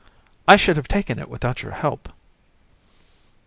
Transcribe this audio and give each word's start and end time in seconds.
JEA. 0.47 0.53
I 0.53 0.55
should 0.55 0.77
have 0.77 0.87
taken 0.87 1.19
it 1.19 1.29
without 1.29 1.61
your 1.61 1.73
help. 1.73 2.09